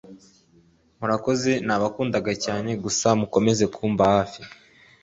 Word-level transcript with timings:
murakoze 0.99 1.51
nabakundagacyane 1.67 2.71
gusa 2.83 3.07
mukomeze 3.19 3.63
kumba 3.75 4.03
hafi 4.15 4.41